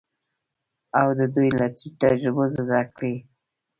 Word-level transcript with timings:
او 0.99 1.07
د 1.19 1.21
دوی 1.35 1.49
له 1.59 1.67
تجربو 2.01 2.43
زده 2.55 2.79
کړه 2.87 2.91
کوي. 2.95 3.15